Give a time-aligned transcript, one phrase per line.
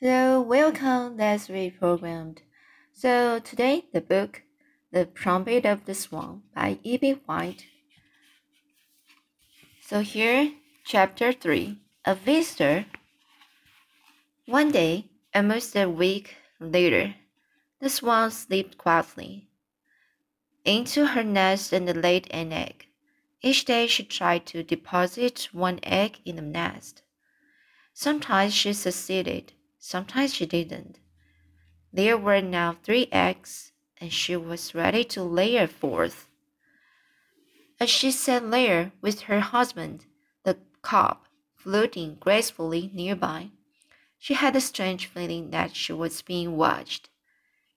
[0.00, 1.16] Hello, welcome.
[1.16, 2.42] Let's read programmed.
[2.92, 4.42] So today the book,
[4.90, 7.20] The Trumpet of the Swan by E.B.
[7.26, 7.66] White.
[9.80, 10.50] So here,
[10.84, 12.86] chapter three, a visitor.
[14.46, 17.14] One day, almost a week later,
[17.80, 19.48] the swan slipped quietly
[20.64, 22.86] into her nest and laid an egg.
[23.42, 27.02] Each day she tried to deposit one egg in the nest.
[27.92, 29.52] Sometimes she succeeded,
[29.84, 30.98] sometimes she didn't.
[31.92, 36.30] There were now three eggs, and she was ready to lay a fourth.
[37.78, 40.06] As she sat there with her husband,
[40.42, 41.18] the cob,
[41.54, 43.50] floating gracefully nearby,
[44.18, 47.10] she had a strange feeling that she was being watched.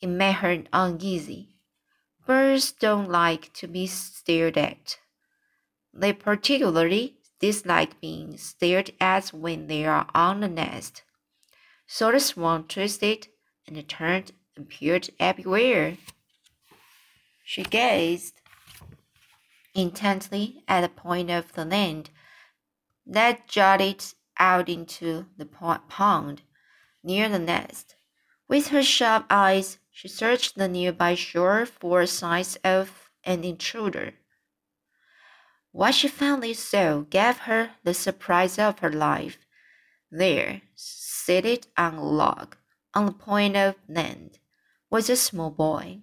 [0.00, 1.54] It made her uneasy.
[2.26, 4.98] Birds don't like to be stared at.
[5.94, 11.04] They particularly dislike being stared at when they are on the nest.
[11.94, 13.28] So the swan twisted
[13.68, 15.98] and turned and peered everywhere.
[17.44, 18.40] She gazed
[19.74, 22.08] intently at the point of the land
[23.04, 24.02] that jutted
[24.38, 26.40] out into the pond
[27.04, 27.94] near the nest.
[28.48, 34.14] With her sharp eyes, she searched the nearby shore for signs of an intruder.
[35.72, 39.36] What she finally saw gave her the surprise of her life.
[40.10, 40.62] There,
[41.24, 42.56] seated on a log,
[42.94, 44.38] on the point of land,
[44.90, 46.00] was a small boy.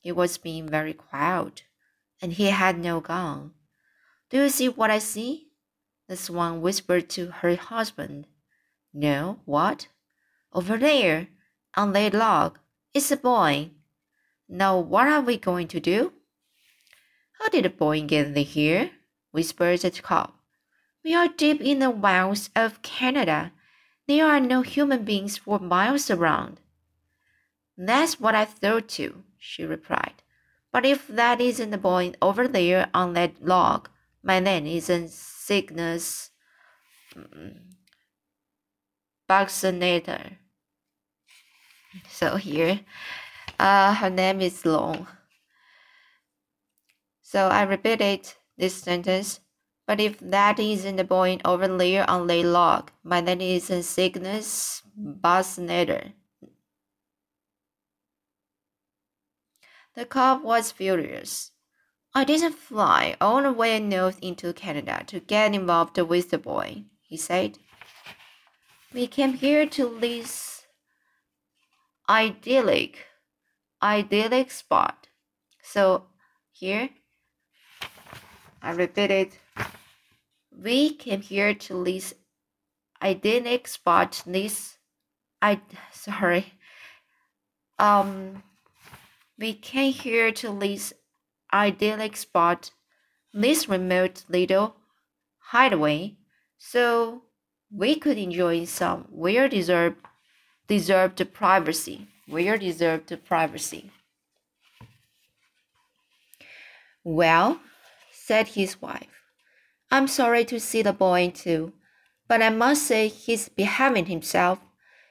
[0.00, 1.64] He was being very quiet,
[2.20, 3.52] and he had no gun.
[4.30, 5.48] Do you see what I see?
[6.08, 8.26] The swan whispered to her husband.
[8.92, 9.88] No, what?
[10.52, 11.28] Over there,
[11.76, 12.58] on that log,
[12.94, 13.70] is a boy.
[14.48, 16.12] Now, what are we going to do?
[17.38, 18.90] How did the boy get here?
[19.32, 20.32] whispered the cob.
[21.04, 23.52] We are deep in the wilds of Canada.
[24.08, 26.60] There are no human beings for miles around.
[27.76, 30.22] That's what I thought too, she replied.
[30.72, 33.88] But if that isn't the boy over there on that log,
[34.22, 36.30] my name isn't Cygnus
[37.14, 37.58] mm,
[39.28, 40.36] buccinator.
[42.08, 42.80] So here,
[43.58, 45.06] uh, her name is long.
[47.20, 49.40] So I repeat it this sentence.
[49.86, 54.82] But if that isn't the boy over there on the log, my name is Cygnus
[54.98, 56.12] buccinator.
[59.94, 61.50] The cob was furious.
[62.14, 66.84] I didn't fly all the way north into Canada to get involved with the boy,
[67.02, 67.58] he said.
[68.92, 70.64] We came here to this
[72.08, 73.06] idyllic,
[73.82, 75.08] idyllic spot.
[75.62, 76.06] So
[76.52, 76.90] here,
[78.62, 79.38] I repeat it.
[80.62, 82.14] We came here to this
[83.02, 84.22] idyllic spot.
[84.26, 84.78] This,
[85.40, 85.60] I
[85.92, 86.54] sorry.
[87.78, 88.44] Um,
[89.38, 90.92] we came here to this
[91.52, 92.70] idyllic spot,
[93.34, 94.76] this remote little
[95.38, 96.16] hideaway,
[96.58, 97.22] so
[97.70, 99.96] we could enjoy some well deserved
[100.68, 102.06] deserved privacy.
[102.28, 103.90] Well deserved privacy.
[107.02, 107.60] Well,
[108.12, 109.21] said his wife,
[109.92, 111.72] I'm sorry to see the boy too,
[112.26, 114.58] but I must say he's behaving himself.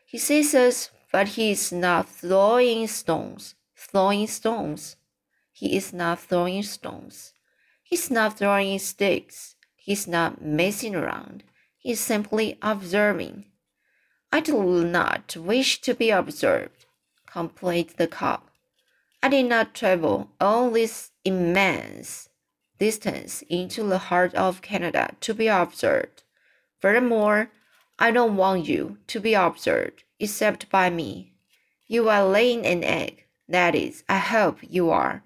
[0.05, 4.95] He sees us, but he is not throwing stones throwing stones.
[5.51, 7.33] He is not throwing stones.
[7.83, 9.55] He's not throwing sticks.
[9.75, 11.43] He's not messing around.
[11.77, 13.45] He's simply observing.
[14.31, 16.85] I do not wish to be observed,
[17.25, 18.41] complained the cob.
[19.21, 22.29] I did not travel all this immense
[22.81, 26.23] distance into the heart of Canada to be observed.
[26.79, 27.51] Furthermore,
[27.99, 31.35] I don't want you to be observed except by me.
[31.85, 33.25] You are laying an egg.
[33.47, 35.23] That is, I hope you are,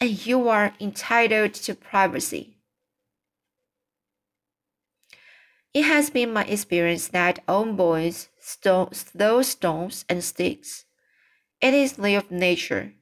[0.00, 2.56] and you are entitled to privacy.
[5.72, 10.86] It has been my experience that old boys throw stones and sticks.
[11.60, 12.94] It is their nature.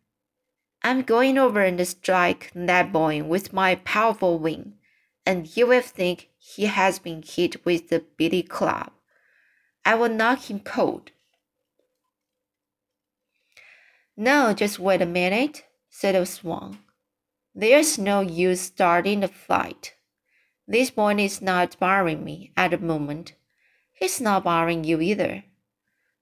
[0.86, 4.74] I'm going over and strike that boy with my powerful wing,
[5.24, 8.92] and he will think he has been hit with the billy club.
[9.86, 11.10] I will knock him cold.
[14.14, 16.78] No, just wait a minute, said the swan.
[17.54, 19.94] There's no use starting a fight.
[20.68, 23.32] This boy is not bothering me at the moment.
[23.90, 25.44] He's not bothering you either.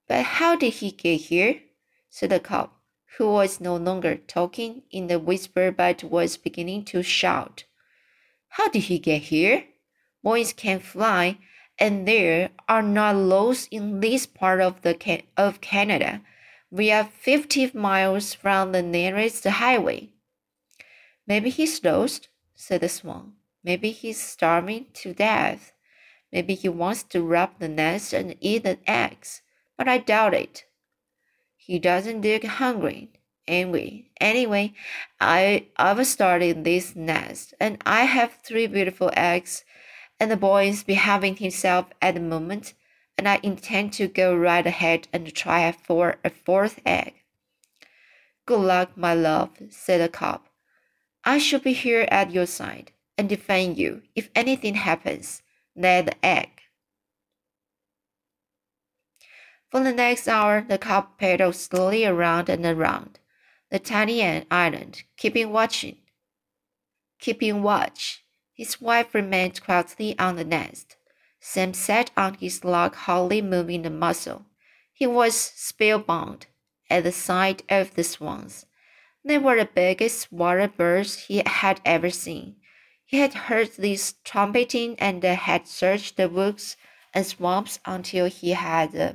[0.06, 1.62] But how did he get here?
[2.10, 2.70] said the cob,
[3.18, 7.64] who was no longer talking in a whisper but was beginning to shout.
[8.48, 9.64] How did he get here?
[10.22, 11.38] Boys can fly,
[11.78, 16.22] and there are not laws in this part of the of Canada.
[16.70, 20.10] We are fifty miles from the nearest highway.
[21.26, 23.34] Maybe he's lost, said the swan.
[23.64, 25.72] Maybe he's starving to death.
[26.32, 29.42] Maybe he wants to rob the nest and eat the eggs,
[29.76, 30.64] but I doubt it.
[31.64, 33.10] He doesn't look hungry.
[33.46, 34.74] Anyway, anyway,
[35.20, 39.64] I I've started this nest and I have three beautiful eggs
[40.18, 42.74] and the boy is behaving himself at the moment
[43.16, 47.14] and I intend to go right ahead and try for a fourth egg.
[48.44, 50.42] Good luck, my love, said the cob.
[51.24, 55.42] I shall be here at your side and defend you if anything happens.
[55.76, 56.61] Lay the egg.
[59.72, 63.18] For the next hour, the cob paddled slowly around and around
[63.70, 65.96] the tiny island, keeping watching,
[67.18, 68.22] keeping watch.
[68.52, 70.96] His wife remained quietly on the nest.
[71.40, 74.44] Sam sat on his log, hardly moving a muscle.
[74.92, 76.48] He was spellbound
[76.90, 78.66] at the sight of the swans.
[79.24, 82.56] They were the biggest water birds he had ever seen.
[83.06, 86.76] He had heard this trumpeting and had searched the woods
[87.14, 89.12] and swamps until he had uh,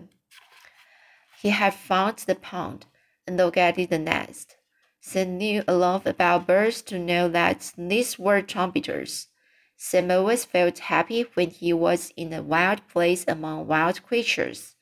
[1.39, 2.85] he had found the pond
[3.27, 4.55] and located the nest.
[4.99, 9.27] Sam knew enough about birds to know that these were trumpeters.
[9.75, 14.75] Sam always felt happy when he was in a wild place among wild creatures.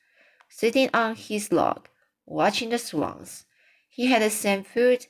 [0.47, 1.89] Sitting on his log,
[2.25, 3.45] watching the swans,
[3.89, 5.07] he had the same food.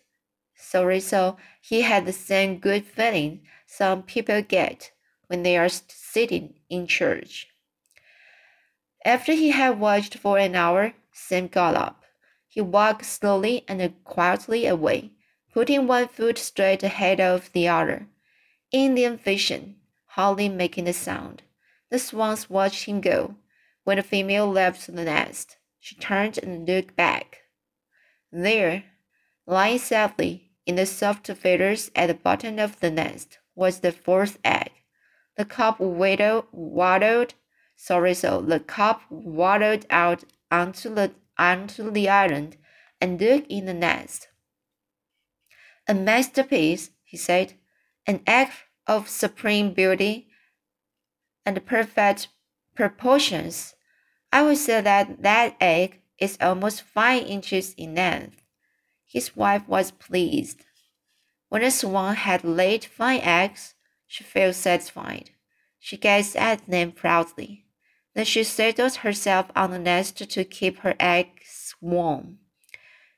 [0.55, 4.91] Sorry, so he had the same good feeling some people get
[5.27, 7.47] when they are sitting in church.
[9.03, 12.03] After he had watched for an hour, Sam got up.
[12.45, 15.11] He walked slowly and quietly away,
[15.53, 18.07] putting one foot straight ahead of the other.
[18.71, 19.77] Indian vision,
[20.07, 21.43] hardly making a sound.
[21.89, 23.35] The swans watched him go.
[23.85, 27.37] When the female left the nest, she turned and looked back.
[28.31, 28.83] There,
[29.47, 34.37] lying sadly in the soft feathers at the bottom of the nest, was the fourth
[34.43, 34.71] egg.
[35.37, 37.35] The cob waddled, waddled
[37.75, 40.23] sorry, so the cob waddled out
[40.55, 42.57] onto the onto the island
[43.01, 44.29] and looked in the nest.
[45.87, 47.53] A masterpiece, he said,
[48.07, 48.49] an egg
[48.87, 50.27] of supreme beauty
[51.45, 52.29] and perfect
[52.75, 53.75] proportions.
[54.31, 58.41] I would say that that egg is almost five inches in length.
[59.05, 60.63] His wife was pleased.
[61.49, 63.75] When the swan had laid five eggs,
[64.07, 65.31] she felt satisfied.
[65.79, 67.64] She gazed at them proudly.
[68.15, 72.39] Then she settled herself on the nest to keep her eggs warm.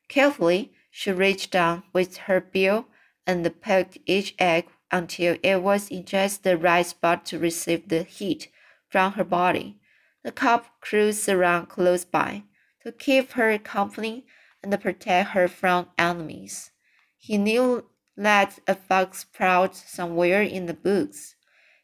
[0.08, 2.88] Carefully, she reached down with her bill
[3.28, 8.04] and poked each egg until it was in just the right spot to receive the
[8.04, 8.50] heat
[8.90, 9.78] from her body.
[10.24, 12.44] The cob cruised around close by
[12.84, 14.26] to keep her company
[14.64, 16.72] and protect her from enemies.
[17.18, 17.86] He knew
[18.16, 21.36] that a fox prowled somewhere in the woods.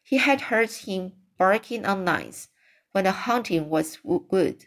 [0.02, 2.48] He had heard him barking on nights
[2.94, 3.98] when the hunting was
[4.30, 4.66] good.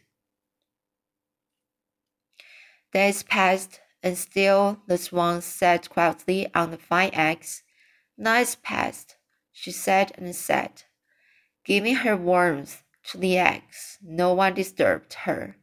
[2.92, 7.64] Days passed, and still the swan sat quietly on the fine eggs.
[8.18, 9.16] Nights passed.
[9.54, 10.86] She sat and sat,
[11.64, 13.98] giving her warmth to the eggs.
[14.04, 15.56] No one disturbed her.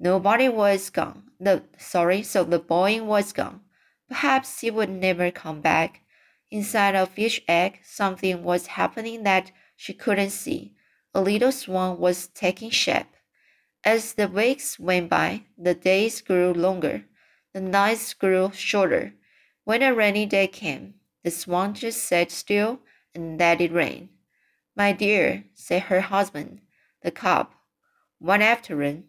[0.00, 1.30] Nobody was gone.
[1.38, 3.60] The sorry, so the boy was gone.
[4.08, 6.00] Perhaps he would never come back.
[6.50, 10.74] Inside of each egg, something was happening that she couldn't see
[11.18, 13.12] a little swan was taking shape.
[13.82, 17.06] As the weeks went by, the days grew longer,
[17.52, 19.14] the nights grew shorter.
[19.64, 20.94] When a rainy day came,
[21.24, 22.78] the swan just sat still
[23.16, 24.10] and let it rain.
[24.76, 26.60] My dear, said her husband,
[27.02, 27.48] the cob,
[28.20, 29.02] one afternoon,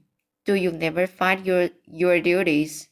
[0.46, 2.90] do you never find your, your duties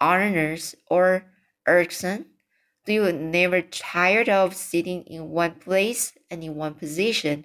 [0.00, 1.26] onerous or
[1.66, 2.24] irksome?
[2.86, 7.44] Do you never tired of sitting in one place and in one position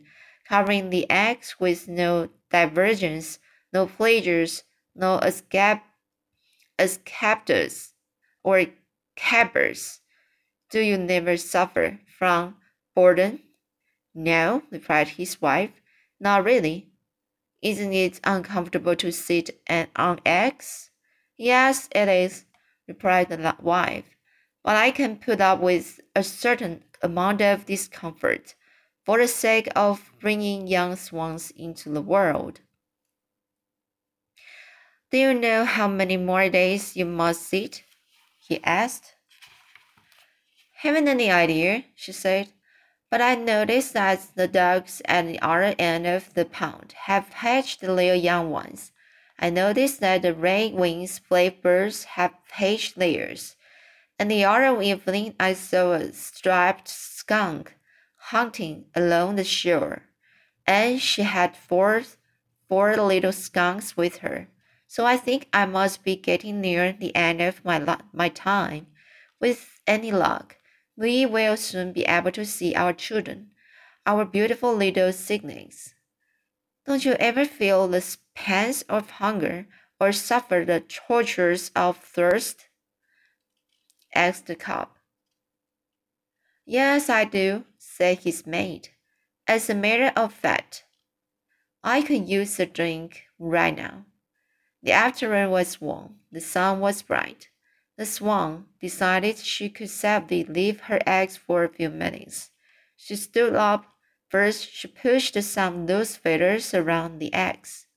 [0.50, 3.38] covering the eggs with no divergence,
[3.72, 4.64] no pleasures,
[4.96, 5.82] no escape,
[6.80, 7.94] escapes
[8.44, 8.66] or
[9.16, 10.02] cabbers.
[10.72, 12.56] Do you never suffer from
[12.96, 13.42] boredom?
[14.16, 15.82] No, replied his wife,
[16.20, 16.90] not really.
[17.62, 19.62] Isn't it uncomfortable to sit
[19.96, 20.90] on eggs?
[21.38, 22.46] Yes, it is,
[22.88, 24.16] replied the wife,
[24.64, 28.56] but I can put up with a certain amount of discomfort
[29.06, 32.62] for the sake of bringing young swans into the world.
[35.12, 37.84] Do you know how many more days you must sit?
[38.38, 39.16] he asked.
[40.82, 42.50] Haven't any idea, she said.
[43.10, 47.82] But I noticed that the ducks at the other end of the pond have hatched
[47.82, 48.92] little young ones.
[49.40, 53.56] I noticed that the red-winged blackbirds have hatched theirs.
[54.20, 57.74] And the other evening I saw a striped skunk
[58.30, 60.04] hunting along the shore,
[60.68, 62.04] and she had four,
[62.68, 64.48] four little skunks with her.
[64.88, 67.80] So I think I must be getting near the end of my,
[68.14, 68.86] my time.
[69.40, 70.58] With any luck,
[70.96, 73.50] we will soon be able to see our children,
[74.06, 75.96] our beautiful little cygnets.
[76.86, 78.04] Don't you ever feel the
[78.36, 79.66] pangs of hunger
[80.00, 82.68] or suffer the tortures of thirst?
[84.14, 84.90] asked the cob.
[86.72, 88.92] Yes, I do, said his mate.
[89.48, 90.84] As a matter of fact,
[91.84, 94.06] I could use a drink right now.
[94.84, 97.50] The afternoon was warm, the sun was bright.
[97.98, 102.52] The swan decided she could safely leave her eggs for a few minutes.
[102.96, 103.86] She stood up.
[104.28, 107.88] First, she pushed some loose feathers around the eggs,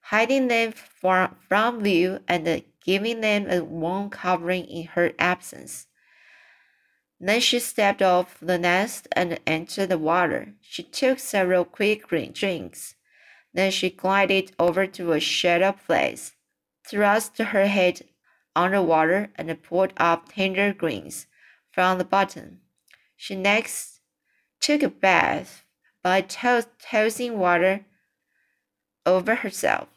[0.00, 5.86] hiding them from, from view and giving them a warm covering in her absence.
[7.22, 10.54] Then she stepped off the nest and entered the water.
[10.62, 12.94] She took several quick drinks.
[13.52, 16.32] Then she glided over to a shallow place,
[16.88, 18.02] thrust her head
[18.56, 21.26] under water, and pulled up tender greens
[21.70, 22.60] from the bottom.
[23.16, 24.00] She next
[24.60, 25.64] took a bath
[26.02, 27.84] by to tossing water
[29.04, 29.88] over herself.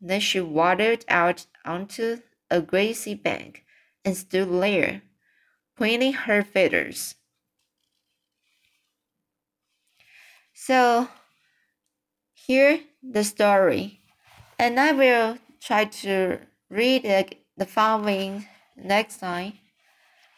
[0.00, 3.64] Then she waddled out onto a grassy bank
[4.04, 5.02] and stood there
[5.82, 7.16] cleaning her feathers.
[10.54, 11.08] So
[12.34, 13.98] here the story,
[14.60, 16.38] and I will try to
[16.70, 17.02] read
[17.56, 18.46] the, following
[18.76, 19.54] next time.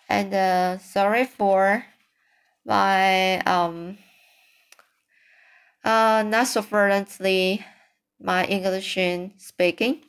[0.08, 1.84] And uh, sorry for
[2.64, 3.98] my um
[5.84, 7.62] uh not so fluently
[8.18, 10.04] my English in speaking.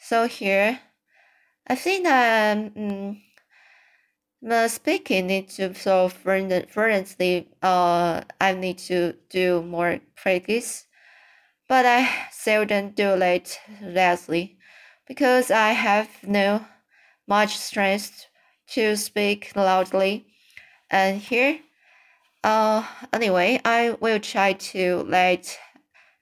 [0.00, 0.80] So here,
[1.66, 3.22] I think that um,
[4.44, 7.48] the speaking needs to so fluently.
[7.62, 10.86] Uh, I need to do more practice,
[11.68, 14.58] but I seldom do it loudly
[15.08, 16.66] because I have no
[17.26, 18.26] much strength
[18.72, 20.26] to speak loudly.
[20.90, 21.60] And here,
[22.44, 25.58] uh, anyway, I will try to let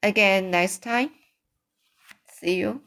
[0.03, 1.11] again next time.
[2.41, 2.83] See you.